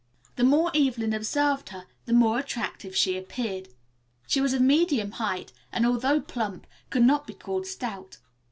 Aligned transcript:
The 0.35 0.43
more 0.43 0.71
Evelyn 0.75 1.13
observed 1.13 1.69
her 1.69 1.85
the 2.05 2.13
more 2.13 2.39
attractive 2.39 2.95
she 2.95 3.15
appeared. 3.15 3.69
She 4.25 4.41
was 4.41 4.51
of 4.51 4.61
medium 4.63 5.11
height, 5.11 5.53
and, 5.71 5.85
although 5.85 6.19
plump, 6.19 6.65
could 6.89 7.03
not 7.03 7.27
be 7.27 7.35
called 7.35 7.67
stout. 7.67 8.17